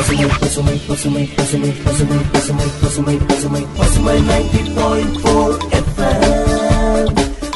[0.00, 5.56] பசுமை பசுமை பசுமை பசுமை பசுமை பசுமை பசுமை பசுமை பசுமை நைன்டி பாயிண்ட் போர்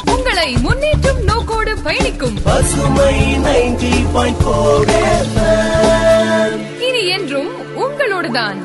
[0.05, 2.37] உங்களை முன்னேற்றும் நோக்கோடு பயணிக்கும்.
[2.43, 4.87] பசுமை நைன்டி பாயிண்ட் போர்
[6.81, 7.47] இனி என்றும்
[7.77, 8.57] உங்களோடுதான்.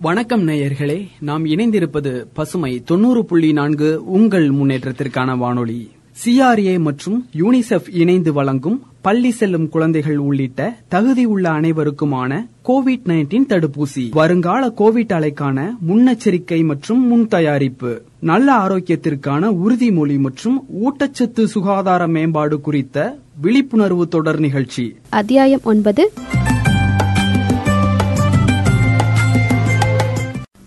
[0.00, 5.92] வணக்கம் நேயர்களே நாம் இணைந்திருப்பது பசுமை தொண்ணூறு புள்ளி நான்கு உங்கள் முன்னேற்றத்திற்கான வானொலி.
[6.16, 12.32] சிஆர்ஏ மற்றும் யூனிசெஃப் இணைந்து வழங்கும் பள்ளி செல்லும் குழந்தைகள் உள்ளிட்ட தகுதி உள்ள அனைவருக்குமான
[12.64, 14.04] கோவிட் நைன்டீன் தடுப்பூசி.
[14.10, 15.58] வருங்கால கோவிட் அலைக்கான
[15.88, 22.96] முன்னெச்சரிக்கை மற்றும் முன் தயாரிப்பு நல்ல ஆரோக்கியத்திற்கான உறுதிமொழி மற்றும் ஊட்டச்சத்து சுகாதார மேம்பாடு குறித்த
[23.40, 24.86] விழிப்புணர்வு தொடர் நிகழ்ச்சி.
[25.10, 26.04] அத்தியாயம் ஒன்பது.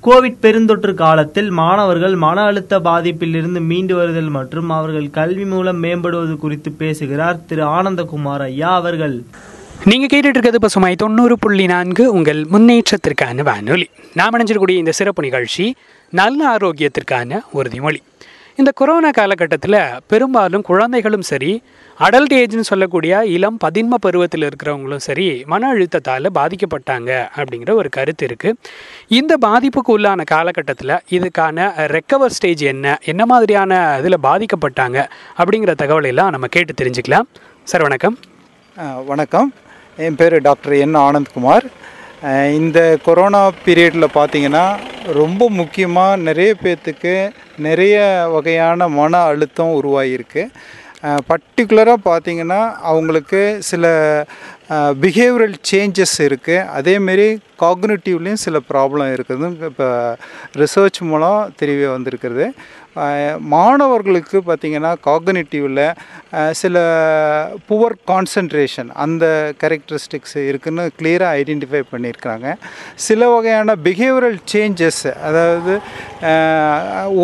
[0.05, 6.71] கோவிட் பெருந்தொற்று காலத்தில் மாணவர்கள் மன அழுத்த பாதிப்பிலிருந்து மீண்டு வருதல் மற்றும் அவர்கள் கல்வி மூலம் மேம்படுவது குறித்து
[6.71, 9.23] பேசுகிறார் திரு ஆனந்தகுமார் ஐயா அவர்கள்.
[9.85, 13.89] நீங்க கேட்டுட்டு இருக்கிறது பசுமை தொண்ணூறு புள்ளி நான்கு உங்கள் முன்னேற்றத்திற்கான வானொலி.
[14.13, 15.75] நாம் அணைஞ்சிருக்கூடிய இந்த சிறப்பு நிகழ்ச்சி
[16.09, 17.97] நல்ல ஆரோக்கியத்திற்கான உறுதிமொழி.
[18.55, 21.61] இந்த கொரோனா காலகட்டத்தில் பெரும்பாலும் குழந்தைகளும் சரி
[21.99, 28.57] அடல்ட் ஏஜ்னு சொல்லக்கூடிய இளம் பதின்ம பருவத்தில் இருக்கிறவங்களும் சரி மன அழுத்தத்தால் பாதிக்கப்பட்டாங்க அப்படிங்கிற ஒரு கருத்து இருக்குது
[29.19, 34.97] இந்த பாதிப்புக்கு உள்ளான காலகட்டத்தில் இதுக்கான ரெக்கவர் ஸ்டேஜ் என்ன என்ன மாதிரியான இதில் பாதிக்கப்பட்டாங்க
[35.37, 37.29] அப்படிங்கிற தகவலையெல்லாம் நம்ம கேட்டு தெரிஞ்சுக்கலாம்.
[37.63, 38.17] சார் வணக்கம்.
[39.11, 39.49] வணக்கம்.
[39.97, 41.65] என் பேர் டாக்டர் என் ஆனந்த்குமார்.
[42.59, 44.67] இந்த கொரோனா பீரியடில் பார்த்தீங்கன்னா
[45.21, 47.13] ரொம்ப முக்கியமாக நிறைய பேர்த்துக்கு
[47.57, 47.97] நிறைய
[48.35, 50.43] வகையான மன அழுத்தம் உருவாகியிருக்கு
[51.29, 52.61] பர்டிகுலராக பார்த்தீங்கன்னா
[52.91, 53.85] அவங்களுக்கு சில
[55.03, 57.27] பிஹேவியரல் சேஞ்சஸ் இருக்குது அதேமாரி
[57.63, 59.47] காக்னேட்டிவ்லேயும் சில ப்ராப்ளம் இருக்குது.
[59.69, 59.87] இப்போ
[60.61, 62.45] ரிசர்ச் மூலம் தெரிய வந்திருக்கிறது
[63.53, 65.81] மாணவர்களுக்கு பார்த்திங்கன்னா காக்னேட்டிவில்
[66.61, 66.75] சில
[67.69, 69.25] புவர் கான்சன்ட்ரேஷன் அந்த
[69.61, 72.47] கேரக்டரிஸ்டிக்ஸ் இருக்குதுன்னு கிளியராக ஐடென்டிஃபை பண்ணியிருக்கிறாங்க
[73.07, 75.75] சில வகையான பிஹேவியரல் சேஞ்சஸ் அதாவது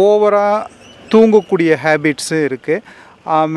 [0.03, 0.67] ஓவராக
[1.13, 2.83] தூங்கக்கூடிய ஹேபிட்ஸும் இருக்குது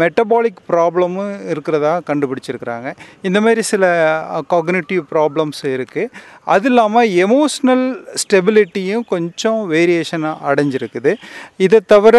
[0.00, 2.88] மெட்டபாலிக் ப்ராப்ளமும் இருக்கிறதா கண்டுபிடிச்சிருக்கிறாங்க.
[3.28, 3.84] இந்த மாதிரி சில
[4.52, 6.10] காக்னிட்டிவ் ப்ராப்ளம்ஸ் இருக்குது
[6.54, 7.84] அது இல்லாமல் எமோஷ்னல்
[8.22, 11.12] ஸ்டெபிலிட்டியும் கொஞ்சம் வேரியேஷன் அடைஞ்சிருக்குது.
[11.66, 12.16] இதை தவிர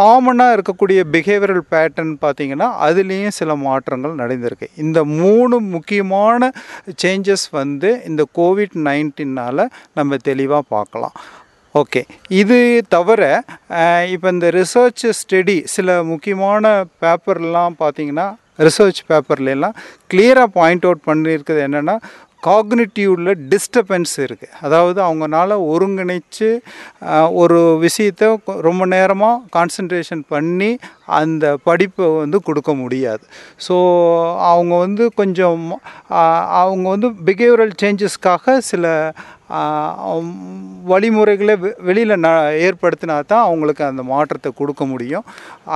[0.00, 4.68] காமனாக இருக்கக்கூடிய பிஹேவியரல் பேட்டர்ன் பார்த்திங்கன்னா அதுலேயும் சில மாற்றங்கள் நடந்திருக்கு.
[4.84, 6.50] இந்த மூணு முக்கியமான
[7.02, 9.64] சேஞ்சஸ் வந்து இந்த கோவிட் நைன்டீனால்
[9.98, 11.16] நம்ம தெளிவாக பார்க்கலாம்
[11.74, 12.00] ஓகே.
[12.28, 12.58] இது
[12.88, 13.22] தவிர
[14.10, 16.64] இப்போ இந்த ரிசர்ச் ஸ்டடி சில முக்கியமான
[17.02, 18.26] பேப்பர்லாம் பார்த்தீங்கன்னா
[18.58, 19.76] ரிசர்ச் பேப்பர்லாம்
[20.10, 21.96] கிளியராக பாயிண்ட் அவுட் பண்ணியிருக்கிறது என்னென்னா
[22.42, 26.48] காக்னிட்டிவ்ல டிஸ்டர்பன்ஸ் இருக்குது அதாவது அவங்கனால ஒருங்கிணைச்சு
[27.42, 28.28] ஒரு விஷயத்தை
[28.68, 30.70] ரொம்ப நேரமாக கான்சன்ட்ரேஷன் பண்ணி
[31.20, 33.24] அந்த படிப்பை வந்து கொடுக்க முடியாது.
[33.66, 33.76] ஸோ
[34.52, 35.64] அவங்க வந்து கொஞ்சம்
[36.62, 38.86] அவங்க வந்து பிஹேவியரல் சேஞ்சஸ்க்காக சில
[40.90, 41.54] வழிமுறைகளை
[41.88, 42.30] வெளியில் ந
[42.66, 45.24] ஏற்படுத்தினா தான் அவங்களுக்கு அந்த மாற்றத்தை கொடுக்க முடியும்.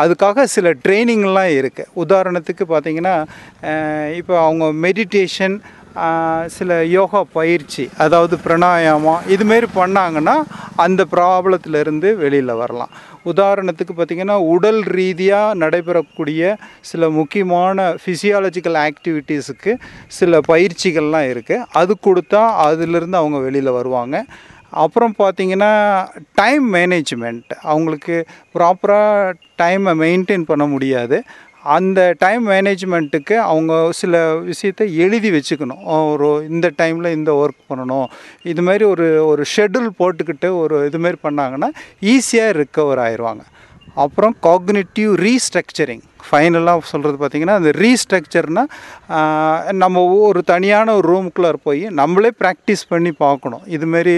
[0.03, 3.15] அதுக்காக சில ட்ரைனிங்லாம் இருக்குது உதாரணத்துக்கு பார்த்திங்கன்னா
[4.21, 5.57] இப்போ அவங்க மெடிடேஷன்
[6.57, 10.37] சில யோகா பயிற்சி அதாவது பிரணாயாமம் இதுமாரி பண்ணாங்கன்னா
[10.85, 12.93] அந்த ப்ராப்ளத்திலேருந்து வெளியில் வரலாம்.
[13.31, 16.55] உதாரணத்துக்கு பார்த்திங்கன்னா உடல் ரீதியாக நடைபெறக்கூடிய
[16.91, 19.75] சில முக்கியமான ஃபிசியாலஜிக்கல் ஆக்டிவிட்டீஸுக்கு
[20.19, 24.25] சில பயிற்சிகள்லாம் இருக்குது அது கொடுத்தா அதிலிருந்து அவங்க வெளியில் வருவாங்க.
[24.83, 25.71] அப்புறம் பார்த்திங்கன்னா
[26.35, 28.17] டைம் மேனேஜ்மெண்ட் அவங்களுக்கு
[28.55, 31.17] ப்ராப்பராக டைமை மெயின்டைன் பண்ண முடியாது.
[31.65, 35.83] அந்த டைம் மேனேஜ்மெண்ட்டுக்கு அவங்க சில விஷயத்தை எழுதி வச்சுக்கணும்.
[36.13, 38.09] ஒரு இந்த டைமில் இந்த ஒர்க் பண்ணணும்.
[38.43, 41.71] இது மாதிரி ஒரு ஒரு ஷெட்யூல் போட்டுக்கிட்டு ஒரு இது மாதிரி பண்ணாங்கன்னா
[42.15, 43.45] ஈஸியாக ரிக்கவர் ஆயிடுவாங்க
[43.95, 48.69] அப்புறம் காக்னிட்டிவ் ரீஸ்ட்ரக்சரிங் ஃபைனலாக சொல்கிறது பார்த்திங்கன்னா அந்த ரீஸ்ட்ரக்சர்னால்
[49.83, 53.65] நம்ம ஒரு தனியான ஒரு ரூமுக்குள்ளே போய் நம்மளே ப்ராக்டிஸ் பண்ணி பார்க்கணும்.
[53.67, 54.15] இதுமாரி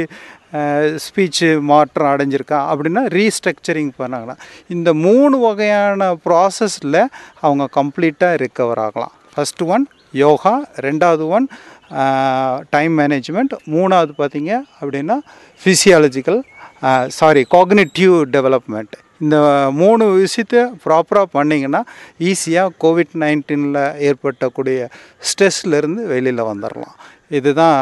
[1.04, 4.36] ஸ்பீச்சு மாற்றம் அடைஞ்சிருக்கா அப்படின்னா ரீஸ்ட்ரக்சரிங் பண்ணாங்கன்னா
[4.74, 7.00] இந்த மூணு வகையான ப்ராசஸில்
[7.40, 9.14] அவங்க கம்ப்ளீட்டாக ரிக்கவர் ஆகலாம்.
[9.32, 9.84] First one
[10.24, 10.54] yoga.
[10.86, 11.46] ரெண்டாவது ஒன்
[12.70, 15.16] டைம் மேனேஜ்மெண்ட் மூணாவது பார்த்தீங்க அப்படின்னா
[15.62, 16.40] ஃபிசியாலஜிக்கல்
[17.18, 19.36] சாரி காக்னிட்டிவ் டெவலப்மெண்ட் இந்த
[19.80, 21.80] மூணு விஷயத்த ப்ராப்பராக பண்ணிங்கன்னா
[22.30, 24.88] ஈஸியாக கோவிட் நைன்டீனில் ஏற்பட்டக்கூடிய
[25.28, 26.96] ஸ்ட்ரெஸ்லேருந்து வெளியில் வந்துடலாம்
[27.30, 27.76] இதுதான்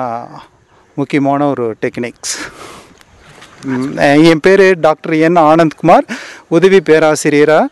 [0.96, 2.34] முக்கியமான ஒரு டெக்னிக்ஸ்
[4.30, 6.06] என் பேர் டாக்டர் என் ஆனந்த்குமார்.
[6.48, 7.68] உதவி பேராசிரியராக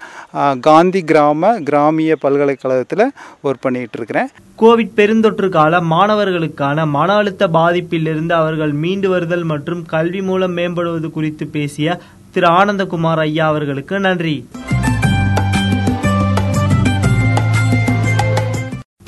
[0.61, 3.05] காந்தி கிராம கிராமிய பல்கலைக்கழகத்தில்
[3.45, 4.29] ஒர்க் பண்ணிகிட்டு இருக்கிறேன்
[4.59, 11.47] கோவிட் பெருந்தொற்று கால மாணவர்களுக்கான மன அழுத்த பாதிப்பிலிருந்து அவர்கள் மீண்டு வருதல் மற்றும் கல்வி மூலம் மேம்படுவது குறித்து
[11.57, 11.99] பேசிய
[12.35, 14.37] திரு ஆனந்தகுமார் ஐயா அவர்களுக்கு நன்றி.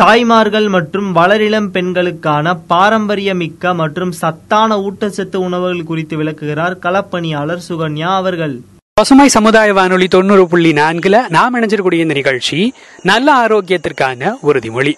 [0.03, 8.55] தாய்மார்கள் மற்றும் வளரிளம் பெண்களுக்கான பாரம்பரியமிக்க மற்றும் சத்தான ஊட்டச்சத்து உணவுகள் குறித்து விளக்குகிறார் களப்பணியாளர் சுகன்யா அவர்கள்.
[8.93, 12.73] பசுமை சமுதாய வானொலி தொண்ணூறு புள்ளி நான்குல நாம் இணைஞ்சிருக்கூடிய இந்த நிகழ்ச்சி
[13.03, 14.93] நல்ல ஆரோக்கியத்திற்கான உறுதிமொழி.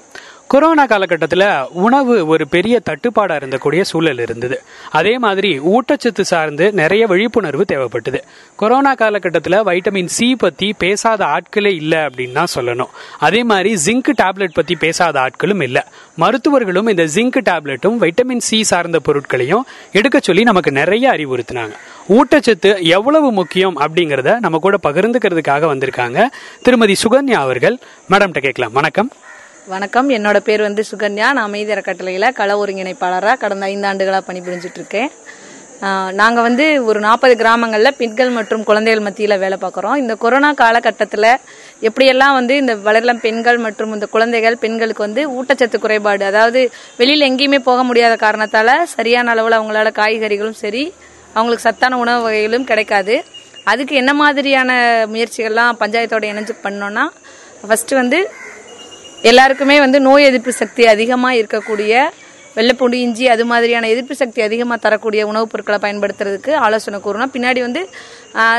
[0.54, 1.40] கொரோனா காலகட்டத்தில்
[1.84, 4.62] உணவு ஒரு பெரிய தட்டுப்பாடாக இருந்தக்கூடிய சூழல் இருந்தது.
[4.90, 8.20] அதே மாதிரி ஊட்டச்சத்து சார்ந்து நிறைய விழிப்புணர்வு தேவைப்பட்டது.
[8.56, 12.92] கொரோனா காலகட்டத்தில் வைட்டமின் சி பற்றி பேசாத ஆட்களே இல்லை அப்படின்னு தான் சொல்லணும்.
[13.18, 15.82] அதே மாதிரி ஜிங்க் டேப்லெட் பற்றி பேசாத ஆட்களும் இல்லை.
[16.16, 21.74] மருத்துவர்களும் இந்த ஜிங்க் டேப்லெட்டும் வைட்டமின் சி சார்ந்த பொருட்களையும் எடுக்க சொல்லி நமக்கு நிறைய அறிவுறுத்தினாங்க.
[22.08, 26.26] ஊட்டச்சத்து எவ்வளவு முக்கியம் அப்படிங்கிறத நம்ம கூட பகிர்ந்துக்கிறதுக்காக வந்திருக்காங்க
[26.62, 27.78] திருமதி சுகன்யா அவர்கள்.
[28.10, 28.72] மேடம்கிட்ட கேட்கலாம்.
[28.72, 29.12] வணக்கம்.
[29.72, 30.08] வணக்கம்.
[30.14, 31.26] என்னோட பேர் வந்து சுகன்யா.
[31.36, 35.08] நான் அமைதி அறக்கட்டளையில் கள ஒருங்கிணைப்பாளராக கடந்த ஐந்தாண்டுகளாக பணிபுரிஞ்சிட்டு இருக்கேன்.
[36.20, 39.96] நாங்கள் வந்து ஒரு நாற்பது கிராமங்களில் பெண்கள் மற்றும் குழந்தைகள் மத்தியில் வேலை பார்க்குறோம்.
[40.02, 41.28] இந்த கொரோனா காலகட்டத்தில்
[41.88, 46.62] எப்படியெல்லாம் வந்து இந்த வளரலாம் பெண்கள் மற்றும் இந்த குழந்தைகள் பெண்களுக்கு வந்து ஊட்டச்சத்து குறைபாடு அதாவது
[47.00, 50.84] வெளியில் எங்கேயுமே போக முடியாத காரணத்தால் சரியான அளவில் அவங்களால காய்கறிகளும் சரி
[51.36, 53.16] அவங்களுக்கு சத்தான உணவு வகைகளும் கிடைக்காது.
[53.72, 54.70] அதுக்கு என்ன மாதிரியான
[55.14, 57.06] முயற்சிகள்லாம் பஞ்சாயத்தோட இணைஞ்சு பண்ணோன்னா
[57.68, 58.18] ஃபஸ்ட்டு வந்து
[59.30, 61.92] எல்லாருக்குமே வந்து நோய் எதிர்ப்பு சக்தி அதிகமாக இருக்கக்கூடிய
[62.56, 67.32] வெள்ளைப்பூண்டு இஞ்சி அது மாதிரியான எதிர்ப்பு சக்தி அதிகமாக தரக்கூடிய உணவுப் பொருட்களை பயன்படுத்துறதுக்கு ஆலோசனை கூறணும்.
[67.34, 67.80] பின்னாடி வந்து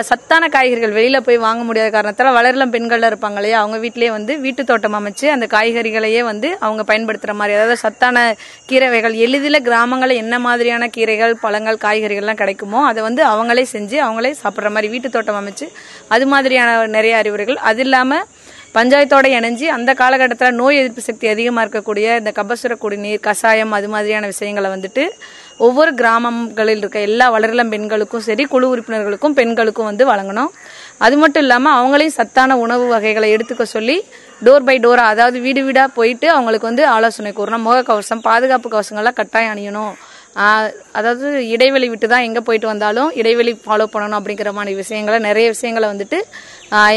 [0.10, 3.60] சத்தான காய்கறிகள் வெளியில் போய் வாங்க முடியாத காரணத்தால் வளரலம் பெண்களில் இருப்பாங்க இல்லையா?
[3.64, 8.26] அவங்க வீட்டிலேயே வந்து வீட்டு தோட்டம் அமைச்சு அந்த காய்கறிகளையே வந்து அவங்க பயன்படுத்துகிற மாதிரி அதாவது சத்தான
[8.72, 14.34] கீரை வகைகள் எளிதில் கிராமங்களில் என்ன மாதிரியான கீரைகள் பழங்கள் காய்கறிகள்லாம் கிடைக்குமோ அதை வந்து அவங்களே செஞ்சு அவங்களே
[14.44, 15.68] சாப்பிட்ற மாதிரி வீட்டு தோட்டம் அமைச்சு
[16.16, 17.62] அது மாதிரியான நிறைய அறிவுரைகள்.
[17.72, 18.26] அது இல்லாமல்
[18.76, 24.30] பஞ்சாயத்தோட இணைஞ்சு அந்த காலகட்டத்தில் நோய் எதிர்ப்பு சக்தி அதிகமாக இருக்கக்கூடிய இந்த கபசுர குடிநீர் கஷாயம் அது மாதிரியான
[24.32, 25.04] விஷயங்களை வந்துட்டு
[25.66, 30.52] ஒவ்வொரு கிராமங்களில் இருக்க எல்லா வளரிளம் பெண்களுக்கும் சரி குழு உறுப்பினர்களுக்கும் பெண்களுக்கும் வந்து வழங்கணும்.
[31.06, 33.98] அது மட்டும் இல்லாமல் அவங்களையும் சத்தான உணவு வகைகளை எடுத்துக்க சொல்லி
[34.46, 37.66] டோர் பை டோராக அதாவது வீடு வீடாக போயிட்டு அவங்களுக்கு வந்து ஆலோசனை கூறணும்.
[37.70, 39.96] முகக்கவசம் பாதுகாப்பு கவசங்கள்லாம் கட்டாயம் அணியணும்.
[41.00, 45.88] அதாவது இடைவெளி விட்டு தான் எங்கே போயிட்டு வந்தாலும் இடைவெளி ஃபாலோ பண்ணணும் அப்படிங்கிற மாதிரி விஷயங்களை நிறைய விஷயங்களை
[45.94, 46.18] வந்துட்டு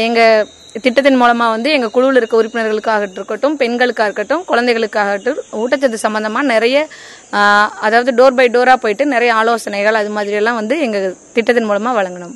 [0.07, 6.75] எங்கள் திட்டத்தின் மூலமாக வந்து எங்கள் குழுவில் இருக்க உறுப்பினர்களுக்காக இருக்கட்டும் பெண்களுக்காக இருக்கட்டும் குழந்தைகளுக்காகட்டும் ஊட்டச்சத்து சம்மந்தமாக நிறைய
[7.85, 11.07] அதாவது டோர் பை டோராக போயிட்டு நிறைய ஆலோசனைகள் அது மாதிரியெல்லாம் வந்து எங்கள்
[11.37, 12.35] திட்டத்தின் மூலமாக வழங்கணும்.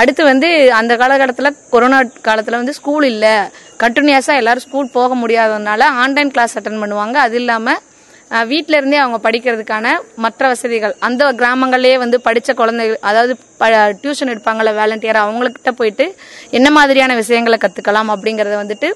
[0.00, 0.48] அடுத்து வந்து
[0.78, 3.34] அந்த காலகட்டத்தில் கொரோனா காலத்தில் வந்து ஸ்கூல் இல்லை.
[3.82, 7.16] கண்டினியூஸாக எல்லாரும் ஸ்கூல் போக முடியாததுனால ஆன்லைன் கிளாஸ் அட்டன் பண்ணுவாங்க.
[7.26, 7.80] அது இல்லாமல்
[8.30, 13.34] வீட்டில இருந்தே அவங்க படிக்கிறதுக்கான மற்ற வசதிகள் அந்த கிராமங்கள்லேயே வந்து படித்த குழந்தைகள் அதாவது
[14.02, 16.06] டியூஷன் எடுப்பாங்கள வேலண்டியர் அவங்கக்கிட்ட போயிட்டு
[16.50, 18.90] என்ன மாதிரியான விஷயங்களை கற்றுக்கலாம் அப்படிங்கிறத வந்துட்டு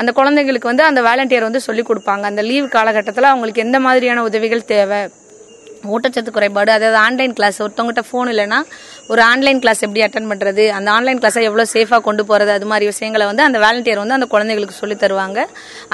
[0.00, 2.24] அந்த குழந்தைங்களுக்கு வந்து அந்த வேலண்டியர் வந்து சொல்லிக் கொடுப்பாங்க.
[2.30, 5.00] அந்த லீவ் காலகட்டத்தில் அவங்களுக்கு எந்த மாதிரியான உதவிகள் தேவை?
[5.92, 8.58] ஊட்டச்சத்து குறைபாடு அதாவது ஆன்லைன் கிளாஸ் ஒருத்தவங்ககிட்ட ஃபோன் இல்லைன்னா
[9.12, 12.86] ஒரு ஆன்லைன் கிளாஸ் எப்படி அட்டன் பண்ணுறது அந்த ஆன்லைன் கிளாஸை எவ்வளோ சேஃபாக கொண்டு போகிறது அது மாதிரி
[12.92, 15.38] விஷயங்களை வந்து அந்த வாலண்டியர் வந்து அந்த குழந்தைகளுக்கு சொல்லி தருவாங்க.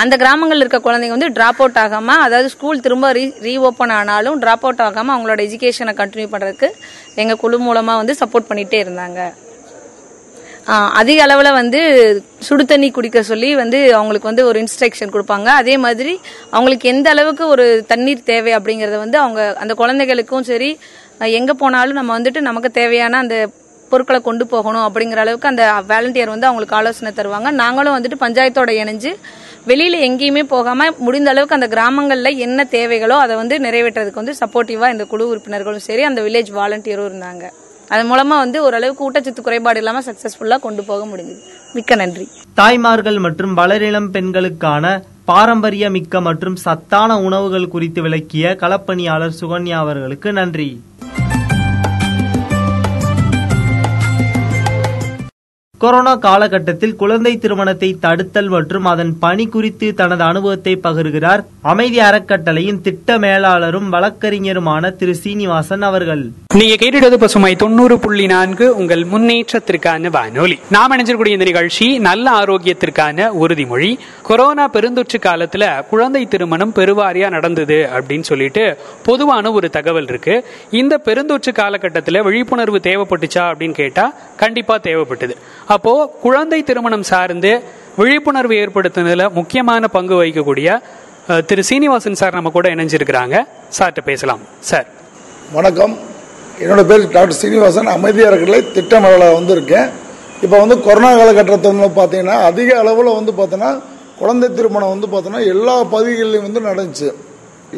[0.02, 4.66] அந்த கிராமங்களில் இருக்க குழந்தைங்க வந்து ட்ராப் அவுட் ஆகாமல் அதாவது ஸ்கூல் திரும்ப ரீ ரீஓப்பன் ஆனாலும் ட்ராப்
[4.66, 6.70] அவுட் ஆகாமல் அவங்களோட எஜுகேஷனை கண்டினியூ பண்ணுறதுக்கு
[7.14, 9.20] எங்கள் குழு மூலமாக வந்து சப்போர்ட் பண்ணிகிட்டே இருந்தாங்க.
[11.00, 11.80] அதிக அளவில் வந்து
[12.46, 15.48] சுடு தண்ணி குடிக்க சொல்லி வந்து அவங்களுக்கு வந்து ஒரு இன்ஸ்ட்ரக்ஷன் கொடுப்பாங்க.
[15.60, 16.12] அதே மாதிரி
[16.50, 20.70] அவங்களுக்கு எந்த அளவுக்கு ஒரு தண்ணீர் தேவை அப்படிங்கறத வந்து அவங்க அந்த குழந்தைகளுக்கும் சரி
[21.18, 23.36] எங்கே எங்க போனாலும் நம்ம வந்துட்டு நமக்கு தேவையான அந்த
[23.90, 27.50] பொருட்களை கொண்டு போகணும் அப்படிங்கிற அளவுக்கு அந்த வாலண்டியர் வந்து அவங்களுக்கு ஆலோசனை தருவாங்க.
[27.62, 29.12] நாங்களும் வந்துட்டு பஞ்சாயத்தோட இணைஞ்சு
[29.70, 35.06] வெளியில எங்கேயுமே போகாம முடிந்த அளவுக்கு அந்த கிராமங்கள்ல என்ன தேவைகளோ அதை வந்து நிறைவேற்றுறதுக்கு வந்து சப்போர்ட்டிவா இந்த
[35.12, 37.44] குழு உறுப்பினர்களும் சரி அந்த வில்லேஜ் வாலண்டியரும் இருந்தாங்க.
[37.88, 41.42] அதன் மூலமா வந்து ஓரளவுக்கு ஊட்டச்சத்து குறைபாடு இல்லாம சக்சஸ்ஃபுல்லா கொண்டு போக முடிஞ்சது.
[41.72, 42.24] மிக்க நன்றி.
[42.54, 50.68] தாய்மார்கள் மற்றும் வளரிளம் பெண்களுக்கான பாரம்பரிய மிக்க மற்றும் சத்தான உணவுகள் குறித்து விளக்கிய களப்பணியாளர் சுகன்யா அவர்களுக்கு நன்றி.
[55.84, 61.44] கொரோனா காலகட்டத்தில் குழந்தை திருமணத்தை தடுத்தல் மற்றும் அதன் பணி குறித்து தனது அனுபவத்தை பகிர்கிறார்.
[61.62, 66.30] அமைதி அறக்கட்டளையின் திட்ட மேலாளரும் வழக்கறிஞருமான திரு சீனிவாசன் அவர்கள்.
[66.54, 70.58] நீங்க கேட்டுட்டது பசுமை தொண்ணூறு புள்ளி நான்கு உங்கள் முன்னேற்றத்திற்கான வானொலி.
[70.70, 73.98] நாம் அணிஞ்சிருக்கூடிய இந்த நிகழ்ச்சி நல்ல ஆரோக்கியத்திற்கான உறுதிமொழி.
[74.22, 80.44] கொரோனா பெருந்தொற்று காலத்துல குழந்தை திருமணம் பெருவாரியா நடந்தது அப்படின்னு சொல்லிட்டு பொதுவான ஒரு தகவல் இருக்கு.
[80.70, 85.36] இந்த பெருந்தொற்று காலகட்டத்தில் விழிப்புணர்வு தேவைப்பட்டுச்சா அப்படின்னு கேட்டா கண்டிப்பா தேவைப்பட்டது.
[85.76, 85.92] அப்போ
[86.24, 87.52] குழந்தை திருமணம் சார்ந்து
[88.00, 90.68] விழிப்புணர்வு ஏற்படுத்துனதுல முக்கியமான பங்கு வகிக்கக்கூடிய
[91.48, 93.36] திரு சீனிவாசன் சார் நம்ம கூட இணைஞ்சிருக்கிறாங்க.
[93.76, 94.42] சார்கிட்ட பேசலாம்.
[94.70, 94.86] சார்.
[95.56, 95.94] வணக்கம்.
[96.62, 97.88] என்னோட பேர் டாக்டர் சீனிவாசன்.
[97.96, 99.88] அமைதியாக இருக்கிற திட்ட மேலாளர் வந்து இருக்கேன்
[100.44, 103.70] இப்போ வந்து கொரோனா காலகட்டத்தில் வந்து பார்த்தீங்கன்னா அதிக அளவில் வந்து பார்த்தோன்னா
[104.18, 107.08] குழந்தை திருமணம் வந்து பார்த்தோன்னா எல்லா பகுதிகளிலும் வந்து நடந்துச்சு.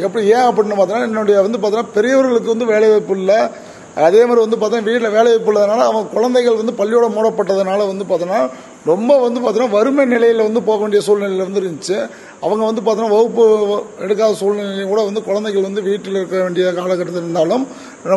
[0.07, 3.41] எப்படி ஏன் அப்படின்னு பார்த்தோன்னா என்னுடைய வந்து பார்த்தோன்னா பெரியவர்களுக்கு வந்து வேலைவாய்ப்பு இல்லை.
[3.97, 8.41] அதே மாதிரி வந்து பார்த்தோன்னா வீட்டில் வேலைவாய்ப்பு இல்லாதனால அவன் குழந்தைகள் வந்து பள்ளியோட மூடப்பட்டதுனால வந்து பார்த்தோன்னா
[8.85, 11.97] ரொம்ப வந்து பார்த்தோன்னா வறுமை நிலையில் வந்து போக வேண்டிய சூழ்நிலையில் வந்து இருந்துச்சு
[12.41, 13.45] அவங்க வந்து பார்த்தோன்னா வகுப்பு
[14.05, 17.65] எடுக்காத சூழ்நிலையும் கூட வந்து குழந்தைகள் வந்து வீட்டில் இருக்க வேண்டிய காலகட்டத்தில் இருந்தாலும்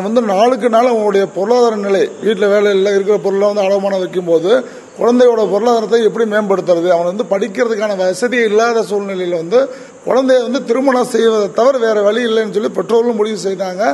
[0.08, 4.52] வந்து நாளுக்கு நாள் அவங்களுடைய பொருளாதார நிலை வீட்டில் வேலையில் இருக்கிற பொருளை வந்து அடமானம் வைக்கும்போது
[4.98, 9.60] குழந்தையோட பொருளாதாரத்தை எப்படி மேம்படுத்துறது அவன் வந்து படிக்கிறதுக்கான வசதி இல்லாத சூழ்நிலையில் வந்து
[10.06, 13.84] குழந்தைய வந்து திருமணம் செய்வதை தவிர வேறு வழி இல்லைன்னு சொல்லி பெற்றோர்களும் முடிவு செய்தாங்க.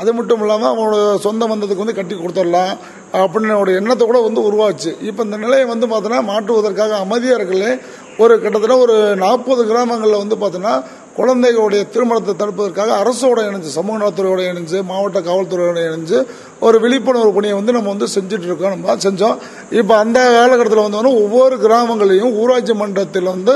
[0.00, 2.72] அது மட்டும் இல்லாமல் அவங்களோட சொந்த பந்தத்துக்கு வந்து கட்டி கொடுத்துடலாம்.
[3.12, 4.90] அப்படின்னு ஒரு எண்ணத்தை கூட வந்து உருவாச்சு.
[5.08, 7.80] இப்போ இந்த நிலையை வந்து பார்த்தோன்னா மாற்றுவதற்காக அமைதியாக இருக்கலே
[8.18, 10.74] ஒரு கிட்டத்தட்ட ஒரு நாற்பது கிராமங்களில் வந்து பார்த்தோன்னா
[11.16, 16.18] குழந்தைகளுடைய திருமணத்தை தடுப்பதற்காக அரசோட இணைஞ்சு சமூக நலத்துறையோட இணைஞ்சு மாவட்ட காவல்துறையோட இணைஞ்சு
[16.66, 18.74] ஒரு விழிப்புணர்வு பணியை வந்து நம்ம வந்து செஞ்சுட்டு இருக்கோம்.
[18.76, 19.36] நம்ம செஞ்சோம்.
[19.80, 23.54] இப்போ அந்த காலகட்டத்தில் வந்து ஒவ்வொரு கிராமங்களையும் ஊராட்சி மன்றத்தில் வந்து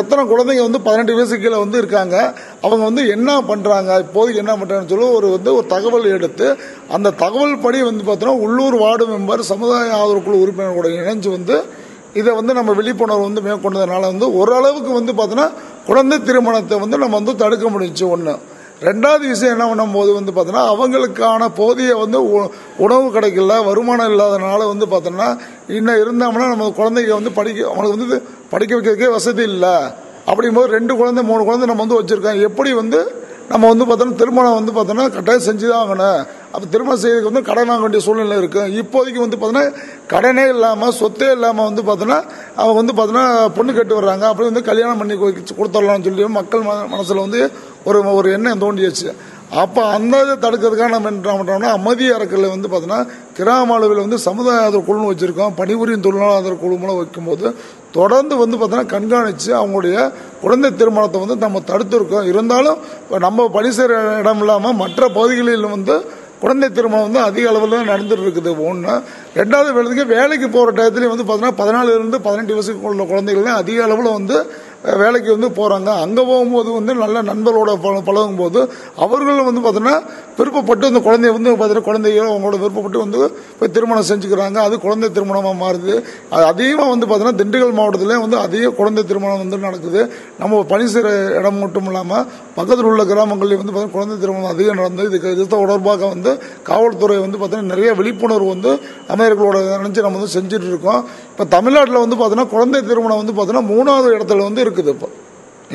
[0.00, 2.16] எத்தனை குழந்தைங்க வந்து பதினெட்டு வயசு கீழே வந்து இருக்காங்க.
[2.64, 6.48] அவங்க வந்து என்ன பண்ணுறாங்க இப்போதைக்கு என்ன பண்ணுறாங்கன்னு சொல்லி ஒரு வந்து ஒரு தகவல் எடுத்து
[6.96, 11.56] அந்த தகவல் படி வந்து பார்த்தோன்னா உள்ளூர் வார்டு மெம்பர் சமுதாய ஆதரவு குழு உறுப்பினர்களோட இணைஞ்சு வந்து
[12.14, 15.50] இதை வந்து நம்ம விழிப்புணர்வு வந்து மேற்கொண்டதுனால வந்து ஓரளவுக்கு வந்து பார்த்தோன்னா
[15.86, 18.34] குழந்தை திருமணத்தை வந்து நம்ம வந்து தடுக்க முடிஞ்சுச்சு ஒன்று
[18.82, 24.86] ரெண்டாவது விஷயம் என்ன பண்ணும்போது வந்து பார்த்தோன்னா அவங்களுக்கான போதிய வந்து உ- உணவு கிடைக்கல வருமானம் இல்லாதனால வந்து
[24.86, 25.26] பார்த்தோன்னா
[25.68, 29.74] இன்னும் இருந்தோம்னா நம்ம குழந்தைங்க வந்து படிக்க அவங்களுக்கு வந்து படிக்க வைக்கிறதுக்கே வசதி இல்லை.
[30.26, 32.40] அப்படிங்கும்போது ரெண்டு குழந்தை மூணு குழந்தை நம்ம வந்து வச்சுருக்கோம்.
[32.40, 33.00] எப்படி வந்து
[33.50, 37.66] நம்ம வந்து பார்த்தோன்னா திருமணம் வந்து பார்த்தோன்னா கட்டாயம் செஞ்சு தான் ஆகணும் அப்போ திருமணம் செய்யறதுக்கு வந்து கடன்
[37.66, 39.74] வாங்க வேண்டிய சூழ்நிலை இருக்கும் இப்போதைக்கு வந்து பார்த்தோன்னா
[40.06, 42.24] கடனே இல்லாமல் சொத்தே இல்லாமல் வந்து பார்த்தோன்னா
[42.56, 44.20] அவங்க வந்து பார்த்தோன்னா பொண்ணு கட்டு வர்றாங்க.
[44.20, 47.50] அப்படி வந்து கல்யாணம் பண்ணி கொடுத்து- கொடுத்துடலாம்னு சொல்லி மக்கள் மனசில் வந்து
[47.84, 49.14] ஒரு ஒரு எண்ணம் தோண்டியாச்சு.
[49.50, 54.60] அப்போ அந்த இதை தடுக்கிறதுக்காக நம்ம என்ன பண்ணுறோம்னா அமைதி அறக்கல வந்து பார்த்தோன்னா கிராம அளவில் வந்து சமுதாய
[54.60, 55.52] ஆதரவு குழுன்னு வச்சுருக்கோம்.
[55.56, 57.54] பணிபுரியும் தொழிலாளர் குழுமெல்லாம் வைக்கும்போது
[57.92, 59.96] தொடர்ந்து வந்து பார்த்தோன்னா கண்காணித்து அவங்களுடைய
[60.42, 62.28] குழந்தை திருமணத்தை வந்து நம்ம தடுத்துருக்கோம்.
[62.32, 65.94] இருந்தாலும் இப்போ நம்ம பணி செய்கிற இடம் இல்லாமல் மற்ற பகுதிகளில் வந்து
[66.40, 68.92] குழந்தை திருமணம் வந்து அதிக அளவில் நடந்துட்டு இருக்குது ஒன்று
[69.34, 74.16] ரெண்டாவது வேலைக்கு வேலைக்கு போகிற டயத்துலேயும் வந்து பார்த்தீங்கன்னா பதினாலுலேருந்து பதினெட்டு வயசுக்கு உள்ள குழந்தைகள் தான் அதிக அளவில்
[74.18, 74.36] வந்து
[75.00, 77.72] வேலைக்கு வந்து போகிறாங்க அங்கே போகும்போது வந்து நல்ல நண்பர்களோட
[78.08, 78.60] பழகும் போது
[79.04, 79.96] அவர்களும் வந்து பார்த்தீங்கன்னா
[80.38, 83.20] விருப்பப்பட்டு அந்த குழந்தைய வந்து பார்த்தீங்கன்னா குழந்தைய அவங்களோட விருப்பப்பட்டு வந்து
[83.58, 84.58] போய் திருமணம் செஞ்சுக்கிறாங்க.
[84.66, 85.94] அது குழந்தை திருமணமாக மாறுது.
[86.34, 90.02] அது அதிகமாக வந்து பார்த்தீங்கன்னா திண்டுக்கல் மாவட்டத்திலே வந்து அதிக குழந்தை திருமணம் வந்து நடக்குது.
[90.42, 91.10] நம்ம பணி செய்கிற
[91.40, 92.24] இடம் மட்டும் இல்லாமல்
[92.56, 96.30] பக்கத்தில் உள்ள கிராமங்களில் வந்து பார்த்தீங்கன்னா குழந்தை திருமணம் அதிகம் நடந்து இதுக்கு இது தொடர்பாக வந்து
[96.68, 98.72] காவல்துறை வந்து பார்த்தீங்கன்னா நிறைய விழிப்புணர்வு வந்து
[99.14, 101.00] அமையர்களோட நினைச்சு நம்ம வந்து செஞ்சுட்டு இருக்கோம்.
[101.30, 105.10] இப்போ தமிழ்நாட்டில் வந்து பார்த்தீங்கன்னா குழந்தை திருமணம் வந்து பார்த்தீங்கன்னா மூணாவது இடத்துல வந்து இருக்குது இப்போ.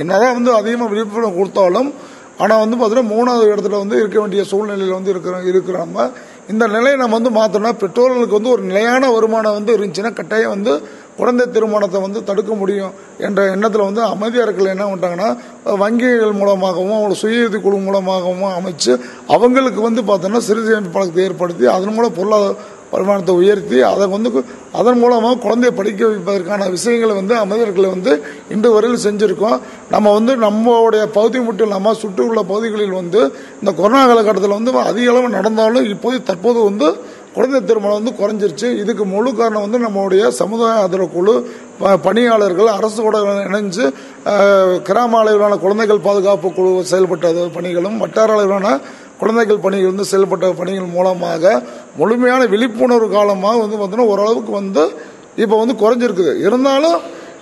[0.01, 1.89] என்னதான் வந்து அதிகமாக விழிப்புணர்வு கொடுத்தாலும்
[2.39, 6.07] ஆனால் வந்து பார்த்தீங்கன்னா மூணாவது இடத்துல வந்து இருக்க வேண்டிய சூழ்நிலையில் வந்து இருக்கிற இருக்கிற நம்ம
[6.49, 10.73] இந்த நிலையை நம்ம வந்து மாற்றோம்னா பெற்றோர்களுக்கு வந்து ஒரு நிலையான வருமானம் வந்து இருந்துச்சுன்னா கட்டாயம் வந்து
[11.17, 15.29] குழந்தை திருமணத்தை வந்து தடுக்க முடியும் என்ற எண்ணத்தில் வந்து அமைதியார்கள் என்ன பண்ணிட்டாங்கன்னா
[15.77, 18.93] வங்கிகள் மூலமாகவும் அவங்களோட சுய குழு மூலமாகவும் அமைச்சு
[19.27, 22.55] அவங்களுக்கு வந்து பார்த்தோன்னா சிறு சேமிப்பு பழக்கத்தை ஏற்படுத்தி அதன் மூலம் பொருளாதார
[22.91, 28.71] வருமானத்தை உயர்த்தி அதை வந்து கு- அதன் மூலமாக குழந்தையை படிக்க வைப்பதற்கான விஷயங்களை வந்து அமைச்சர்களை வந்து இன்று
[28.71, 29.59] வரையில் செஞ்சுருக்கோம்.
[29.89, 35.29] நம்ம வந்து நம்மளுடைய பகுதி மட்டும் இல்லாமல் சுற்றியுள்ள பகுதிகளில் வந்து இந்த கொரோனா காலகட்டத்தில் வந்து அதிக அளவு
[35.29, 36.95] நடந்தாலும் இப்போது தற்போது வந்து
[37.33, 38.77] குழந்தை திருமணம் வந்து குறைஞ்சிருச்சு.
[38.77, 41.51] இதுக்கு முழு காரணம் வந்து நம்மளுடைய சமுதாய ஆதரவு குழு
[42.01, 43.91] பணியாளர்கள் பணியாளர்கள் கூட இணைஞ்சு
[44.81, 48.79] கிராம அளவிலான குழந்தைகள் பாதுகாப்பு குழு செயல்பட்ட பணிகளும் வட்டார அளவிலான
[49.19, 51.53] குழந்தைகள் பணிகள் வந்து செயல்பட்ட பணிகள் மூலமாக
[52.00, 54.84] முழுமையான விழிப்புணர்வு காலமாக வந்து பார்த்தோன்னா ஓரளவுக்கு வந்து
[55.43, 56.34] இப்போ வந்து குறைஞ்சிருக்குது.
[56.48, 56.98] இருந்தாலும்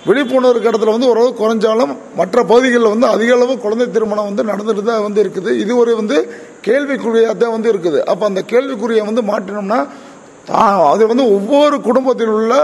[0.08, 5.04] விழிப்புணர்வு இடத்துல வந்து ஓரளவு குறைஞ்சாலும் மற்ற பகுதிகளில் வந்து அதிக அளவு குழந்தை திருமணம் வந்து நடந்துட்டு தான்
[5.06, 5.50] வந்து இருக்குது.
[5.62, 6.16] இது ஒரு வந்து
[6.66, 8.00] கேள்விக்குறியாக தான் வந்து இருக்குது.
[8.12, 9.80] அப்போ அந்த கேள்விக்குறியை வந்து மாற்றினோம்னா
[10.92, 12.54] அது வந்து ஒவ்வொரு குடும்பத்தில் உள்ள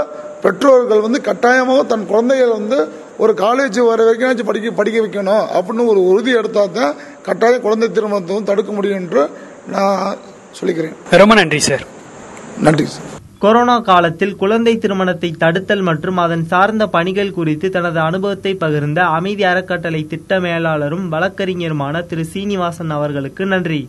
[0.45, 2.79] பெற்றோர்கள் வந்து கட்டாயமாக தன் குழந்தைகள் வந்து
[3.23, 5.45] ஒரு காலேஜ் வர வரைக்கும் படிக்க படிக்க வைக்கணும்.
[5.59, 9.23] அப்படின்னு ஒரு உறுதி எடுத்தால் தான் கட்டாயம் குழந்தை திருமணத்தை வந்து தடுக்க முடியும் என்று
[9.77, 10.19] நான்
[10.59, 10.95] சொல்லிக்கிறேன்.
[11.23, 11.85] ரொம்ப நன்றி சார்.
[12.67, 13.09] நன்றி சார்.
[13.43, 20.03] கொரோனா காலத்தில் குழந்தை திருமணத்தை தடுத்தல் மற்றும் அதன் சார்ந்த பணிகள் குறித்து தனது அனுபவத்தை பகிர்ந்த அமைதி அறக்கட்டளை
[20.07, 23.81] திட்ட மேலாளரும் வழக்கறிஞருமான திரு சீனிவாசன் அவர்களுக்கு நன்றி.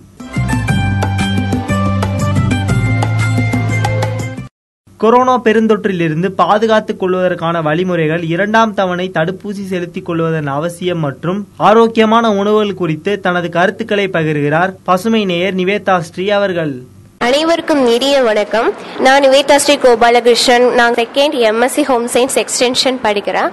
[5.02, 13.20] கொரோனா பெருந்தொற்றிலிருந்து பாதுகாத்துக் கொள்வதற்கான வழிமுறைகள் இரண்டாம் தவணை தடுப்பூசி செலுத்திக் கொள்வதன் அவசியம் மற்றும் ஆரோக்கியமான உணவுகள் குறித்து
[13.20, 16.74] தனது கருத்துக்களை பகிர்கிறார் பசுமை நேயர் நிவேதா ஸ்ரீ அவர்கள்.
[17.18, 18.70] அனைவருக்கும் இனிய வணக்கம்.
[19.00, 20.68] நான் நிவேதா ஸ்ரீ கோபாலகிருஷ்ணன்.
[20.74, 23.52] நான் second MSc home science extension படிக்கிறேன்.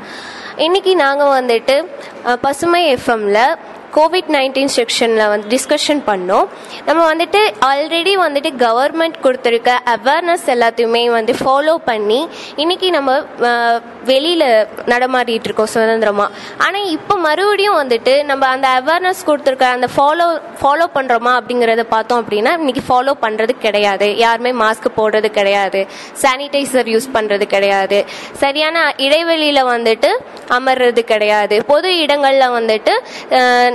[0.67, 1.75] இன்னைக்கு நாங்கள் வந்துட்டு
[2.41, 3.41] பசுமை எஃப்எம்ல
[3.97, 6.47] கோவிட் நைன்டீன் செக்ஷனில் வந்து டிஸ்கஷன் பண்ணோம்.
[6.89, 7.41] நம்ம வந்துட்டு
[7.71, 12.21] ஆல்ரெடி வந்துட்டு கவர்மெண்ட் கொடுத்துருக்க அவேர்னஸ் எல்லாத்தையுமே வந்து ஃபாலோ பண்ணி
[12.63, 13.13] இன்னைக்கு நம்ம
[14.11, 14.47] வெளியில்
[14.93, 16.35] நடமாடிட்டு இருக்கோம் சுதந்திரமாக
[16.67, 20.27] ஆனால் இப்போ மறுபடியும் வந்துட்டு நம்ம அந்த அவேர்னஸ் கொடுத்துருக்க அந்த ஃபாலோ
[20.61, 24.07] ஃபாலோ பண்ணுறோமா அப்படிங்கிறத பார்த்தோம் அப்படின்னா இன்றைக்கி ஃபாலோ பண்ணுறது கிடையாது.
[24.25, 25.81] யாருமே மாஸ்க் போடுறது கிடையாது.
[26.23, 27.99] சானிடைசர் யூஸ் பண்ணுறது கிடையாது.
[28.43, 28.77] சரியான
[29.07, 30.13] இடைவெளியில் வந்துட்டு
[30.59, 31.57] அமர்றது கிடையாது.
[31.73, 32.95] பொது இடங்களில் வந்துட்டு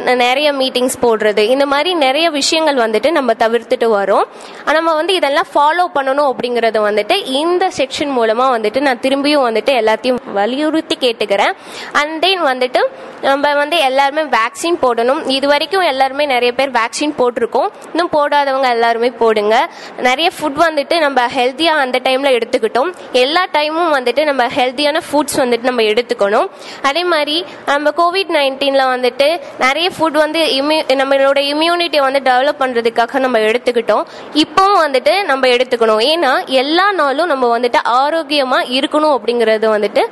[0.03, 1.37] நிறைய மீட்டிங்ஸ் போடுறது.
[1.37, 4.23] இந்த மாதிரி நிறைய விஷயங்கள் வந்துட்டு நம்ம தவிர்த்துட்டு வரோம்.
[4.71, 10.17] நம்ம வந்து இதெல்லாம் ஃபாலோ பண்ணணும் அப்படிங்கறத வந்துட்டு இந்த செக்ஷன் மூலமா வந்துட்டு நான் திரும்பியும் வந்துட்டு எல்லாத்தையும்
[10.33, 11.53] வலியுறுத்தி கேட்டுக்கிறேன்.
[11.91, 12.81] அண்ட் தென் வந்துட்டு
[13.21, 15.29] நம்ம வந்து எல்லாருமே வேக்சின் போடணும்.
[15.29, 17.69] இது வரைக்கும் எல்லாருமே நிறைய பேர் வேக்சின் போட்டிருக்கோம்.
[17.89, 19.69] இன்னும் போடாதவங்க எல்லாருமே போடுங்க.
[19.97, 22.93] நிறைய ஃபுட் வந்துட்டு நம்ம ஹெல்த்தியா அந்த டைம்ல எடுத்துக்கிட்டோம்.
[23.11, 26.49] எல்லா டைமும் வந்துட்டு நம்ம ஹெல்த்தியான ஃபுட்ஸ் வந்துட்டு நம்ம எடுத்துக்கணும்.
[26.81, 33.19] அதே மாதிரி நம்ம கோவிட் நைன்டீன்ல வந்துட்டு நிறைய ஃபுட் வந்து இம்யூ நம்மளோட இம்யூனிட்டியை வந்து டெவலப் பண்ணுறதுக்காக
[33.19, 34.03] நம்ம எடுத்துக்கிட்டோம்.
[34.43, 36.01] இப்போவும் வந்துட்டு நம்ம எடுத்துக்கணும்.
[36.11, 36.31] ஏன்னா
[36.61, 40.03] எல்லா நாளும் நம்ம வந்துட்டு ஆரோக்கியமாக இருக்கணும் அப்படிங்கிறது வந்துட்டு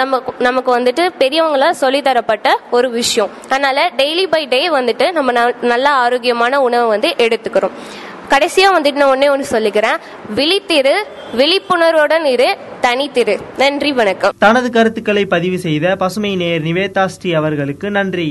[0.00, 3.30] நம்ம நமக்கு வந்துட்டு பெரியவங்கள சொல்லித்தரப்பட்ட ஒரு விஷயம்.
[3.48, 5.32] அதனால் டெய்லி பை டே வந்துட்டு நம்ம
[5.72, 7.76] நல்ல ஆரோக்கியமான உணவை வந்து எடுத்துக்கிறோம்.
[8.28, 9.98] கடைசியாக வந்துட்டு நான் ஒன்றே ஒன்று சொல்லிக்கிறேன்.
[10.36, 10.94] விழித்திரு
[11.40, 12.48] விழிப்புணர்வுடன் இரு
[12.82, 13.34] தனித்திரு.
[13.58, 14.32] நன்றி வணக்கம்.
[14.38, 18.30] தனது கருத்துக்களை பதிவு செய்த பசுமை நேர் நிவேதாஸ்ரீ அவர்களுக்கு நன்றி.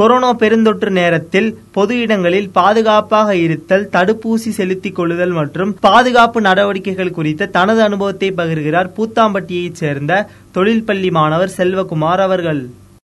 [0.00, 7.80] கொரோனா பெருந்தொற்று நேரத்தில் பொது இடங்களில் பாதுகாப்பாக இருத்தல் தடுப்பூசி செலுத்திக் கொள்ளுதல் மற்றும் பாதுகாப்பு நடவடிக்கைகள் குறித்த தனது
[7.86, 12.60] அனுபவத்தை பகிர்கிறார் பூத்தாம்பட்டியைச் சேர்ந்த தொழில் பள்ளி மாணவர் செல்வகுமார் அவர்கள்.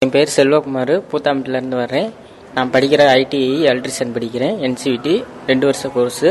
[0.04, 2.10] என் பேர் செல்வகுமார் பூத்தாம்பட்டிலேருந்து வர்றேன்.
[2.54, 4.54] நான் படிக்கிற ஐடிஐ எலக்ட்ரிஷியன் படிக்கிறேன்.
[4.66, 5.16] என்சிவிடி
[5.46, 6.30] ரெண்டு வருஷ கோர்ஸு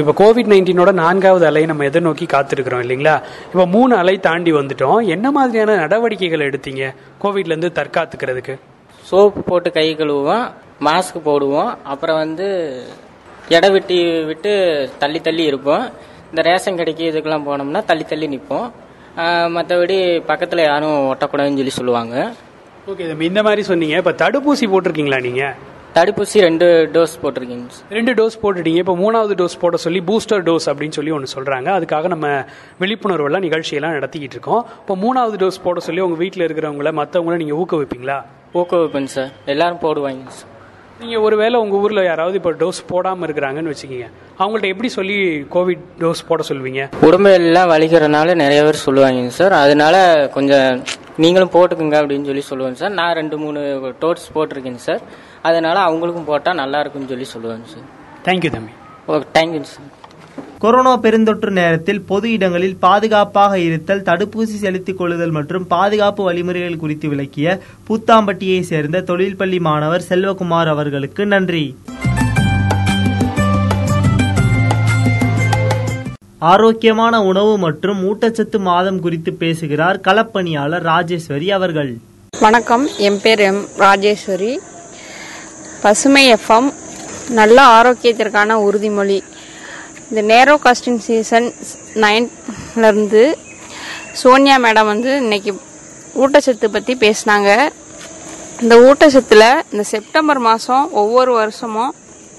[0.00, 3.14] இப்போ கோவிட் நைன்டீனோட நான்காவது அலை நம்ம எதிர்நோக்கி காத்திருக்கிறோம் இல்லைங்களா?
[3.50, 5.06] இப்போ மூணு அலை தாண்டி வந்துட்டோம்.
[5.16, 6.90] என்ன மாதிரியான நடவடிக்கைகள் எடுத்தீங்க?
[7.22, 8.56] கோவிட்லேருந்து தற்காத்துக்கிறதுக்கு.
[9.08, 10.46] சோப்பு போட்டு கை கழுவுவோம்
[10.86, 12.48] மாஸ்க் போடுவோம் அப்புறம் வந்து
[13.56, 13.96] எடை விட்டு
[14.30, 14.52] விட்டு
[15.02, 15.84] தள்ளி தள்ளி இருப்போம்.
[16.30, 18.68] இந்த ரேஷன் கடைக்கு இதுக்கெல்லாம் போனோம்னா தள்ளி தள்ளி நிற்போம்
[19.54, 19.96] மற்றபடி
[20.30, 22.14] பக்கத்தில் யாரும் ஒட்டக்கூடாதுன்னு சொல்லி சொல்லுவாங்க.
[22.90, 23.96] ஓகே இந்த மாதிரி சொன்னீங்க.
[24.02, 25.56] இப்போ தடுப்பூசி போட்டிருக்கீங்களா நீங்கள்
[25.96, 28.80] தடுப்பூசி ரெண்டு டோஸ் போட்டிருக்கீங்க ரெண்டு டோஸ் போட்டுட்டீங்க.
[28.84, 32.26] இப்போ மூணாவது டோஸ் போட சொல்லி பூஸ்டர் டோஸ் அப்படின்னு சொல்லி ஒன்று சொல்கிறாங்க அதுக்காக நம்ம
[32.82, 34.62] விழிப்புணர்வெல்லாம் நிகழ்ச்சியெல்லாம் நடத்திக்கிட்டு இருக்கோம்.
[34.82, 38.18] இப்போ மூணாவது டோஸ் போட சொல்லி உங்கள் வீட்டில் இருக்கிறவங்கள மற்றவங்கள நீங்கள் ஊக்குவிப்பீங்களா?
[38.54, 39.30] ஊக்குவிப்பேன் சார்.
[39.44, 40.56] எல்லாரும் போடுவாங்க சார்.
[41.00, 44.10] நீங்கள் ஒருவேளை உங்கள் ஊரில் யாராவது இப்போ டோஸ் போடாமல் இருக்கிறாங்கன்னு வச்சுக்கோங்க.
[44.38, 46.90] அவங்கள்ட்ட எப்படி சொல்லி கோவிட் டோஸ் போட சொல்வீங்க?
[47.00, 49.52] உடம்பு எல்லாம் வலிக்கிறனால நிறைய பேர் சொல்லுவாங்க சார்.
[49.52, 50.82] அதனால கொஞ்சம்
[51.16, 52.90] நீங்களும் போட்டுக்குங்க அப்படின்னு சொல்லி சொல்லுவேன் சார்.
[52.90, 53.60] நான் ரெண்டு மூணு
[54.00, 55.00] டோட்ஸ் போட்டிருக்கேன் சார்.
[55.42, 57.86] அதனால அவங்களுக்கும் போட்டால் நல்லா இருக்கும்னு சொல்லி சொல்லுவேன் சார்.
[58.24, 58.72] தேங்க்யூ தம்பி.
[59.08, 59.97] Okay thank you sir.
[60.58, 67.58] Corona பெருந்தொற்று நேரத்தில் பொது இடங்களில் பாதுகாப்பாக இருத்தல் தடுப்பூசி செலுத்திக் கொள்ளுதல் மற்றும் பாதுகாப்பு வழிமுறைகள் குறித்து விளக்கிய
[67.88, 71.76] பூத்தாம்பட்டியை சேர்ந்த தொழில் பள்ளி மாணவர் செல்வகுமார் அவர்களுக்கு நன்றி.
[76.38, 81.96] ஆரோக்கியமான உணவு மற்றும் ஊட்டச்சத்து மாதம் குறித்து பேசுகிறார் களப்பணியாளர் ராஜேஸ்வரி அவர்கள்.
[82.40, 82.86] வணக்கம்.
[82.96, 84.60] என் பேர் எம் ராஜேஸ்வரி.
[85.82, 86.70] பசுமை எஃப்எம்
[87.30, 89.20] நல்ல ஆரோக்கியத்திற்கான உறுதிமொழி
[90.10, 91.46] இந்த நேரோ காஸ்டின் சீசன்
[92.02, 93.22] நைன்லேருந்து
[94.20, 95.50] சோனியா மேடம் வந்து இன்னைக்கு
[96.22, 97.50] ஊட்டச்சத்து பற்றி பேசினாங்க.
[98.62, 101.92] இந்த ஊட்டச்சத்தில் இந்த செப்டம்பர் மாதம் ஒவ்வொரு வருஷமும்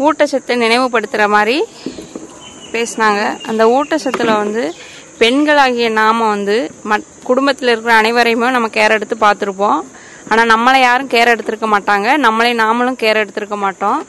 [0.05, 1.57] ஊட்டச்சத்தை நினைவுபடுத்துகிற மாதிரி
[2.73, 3.21] பேசினாங்க.
[3.51, 4.63] அந்த ஊட்டச்சத்தில் வந்து
[5.21, 6.57] பெண்களாகிய நாம் வந்து
[6.91, 9.81] மட் குடும்பத்தில் இருக்கிற அனைவரையுமே நம்ம கேர் எடுத்து பார்த்துருப்போம்.
[10.31, 12.07] ஆனால் நம்மளை யாரும் கேர் எடுத்திருக்க மாட்டாங்க.
[12.25, 14.01] நம்மளை நாமளும் கேர் எடுத்திருக்க மாட்டோம்.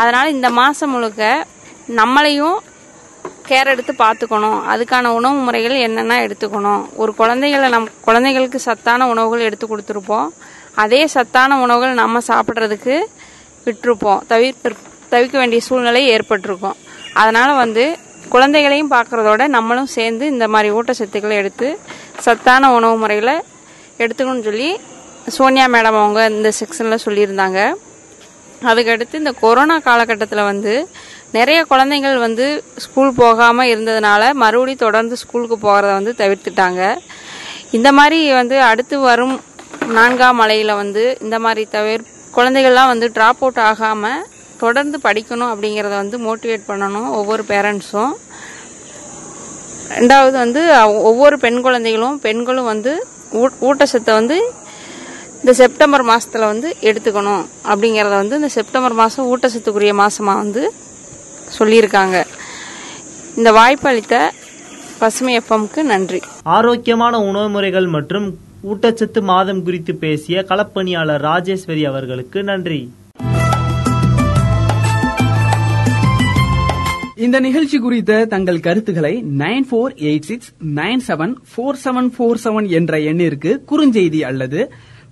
[0.00, 1.22] அதனால் இந்த மாதம் முழுக்க
[2.00, 2.56] நம்மளையும்
[3.48, 4.58] கேர் எடுத்து பார்த்துக்கணும்.
[4.72, 6.82] அதுக்கான உணவு முறைகள் என்னென்ன எடுத்துக்கணும்.
[7.02, 10.28] ஒரு குழந்தைகளை நம் குழந்தைகளுக்கு சத்தான உணவுகள் எடுத்து கொடுத்துருப்போம்.
[10.84, 12.96] அதே சத்தான உணவுகள் நம்ம சாப்பிட்றதுக்கு
[13.66, 14.20] விட்டுருப்போம்.
[14.32, 14.74] தவிர்த்து
[15.12, 16.76] தவிர்க்க வேண்டிய சூழ்நிலை ஏற்பட்டிருக்கும்.
[17.20, 17.84] அதனால் வந்து
[18.34, 21.68] குழந்தைகளையும் பார்க்குறதோட நம்மளும் சேர்ந்து இந்த மாதிரி ஊட்டச்சத்துக்களை எடுத்து
[22.26, 23.34] சத்தான உணவு முறைகளை
[24.02, 24.70] எடுத்துக்கணும்னு சொல்லி
[25.36, 27.60] சோனியா மேடம் அவங்க இந்த செக்ஷனில் சொல்லியிருந்தாங்க.
[28.62, 30.72] அதுக்கடுத்து இந்த கொரோனா காலகட்டத்தில் வந்து
[31.32, 36.80] நிறைய குழந்தைகள் வந்து ஸ்கூல் போகாமல் இருந்ததுனால மறுபடியும் தொடர்ந்து ஸ்கூலுக்கு போகிறத வந்து தவிர்த்துட்டாங்க.
[37.70, 39.36] இந்த மாதிரி வந்து அடுத்து வரும்
[39.86, 42.02] நான்காம் மலையில் வந்து இந்த மாதிரி தவிர
[42.34, 44.24] குழந்தைகள்லாம் வந்து ட்ராப் அவுட் ஆகாமல்
[44.58, 48.14] தொடர்ந்து படிக்கணும் அப்படிங்கிறத வந்து மோட்டிவேட் பண்ணணும் ஒவ்வொரு பேரண்ட்ஸும்
[49.90, 50.62] ரெண்டாவது வந்து
[51.02, 52.92] ஒவ்வொரு பெண் குழந்தைகளும் பெண்களும் வந்து
[53.32, 54.36] ஊ- ஊட்டச்சத்தை வந்து
[55.46, 57.42] இந்த செப்டம்பர் மாதத்தில் வந்து எடுத்துக்கணும்.
[57.70, 60.62] அப்படிங்கிறத வந்து இந்த செப்டம்பர் மாதம் ஊட்டச்சத்துக்குரிய மாதமாக வந்து
[61.56, 62.16] சொல்லியிருக்காங்க.
[63.38, 64.14] இந்த வாய்ப்பு அளித்த
[65.02, 66.20] பசுமை எஃப்எம்க்கு நன்றி.
[66.56, 68.26] ஆரோக்கியமான உணவு முறைகள் மற்றும்
[68.70, 72.80] ஊட்டச்சத்து மாதம் குறித்து பேசிய களப்பணியாளர் ராஜேஸ்வரி அவர்களுக்கு நன்றி.
[77.26, 82.68] இந்த நிகழ்ச்சி குறித்த தங்கள் கருத்துக்களை nine four eight six nine seven four seven four seven
[82.80, 84.60] என்ற எண்ணிற்கு குறுஞ்செய்தி அல்லது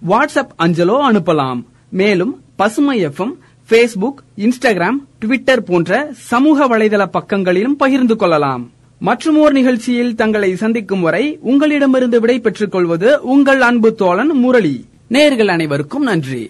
[0.09, 1.65] வாட்ஸ்அப் அஞ்சலோ அனுப்பலாம்.
[1.89, 3.33] மேலும் பசுமை எஃப்எம்
[3.71, 8.71] ஃபேஸ்புக் இன்ஸ்டாகிராம் ட்விட்டர் போன்ற சமூக வலைதள பக்கங்களிலும் பகிர்ந்து கொள்ளலாம்.
[8.99, 14.89] மற்றும் ஓர் நிகழ்ச்சியில் தங்களை சந்திக்கும் வரை உங்களிடமிருந்து விடை பெற்றுக் கொள்வது உங்கள் அன்பு தோழன் முரளி.
[15.11, 16.49] நேர்கள் அனைவருக்கும் நன்றி.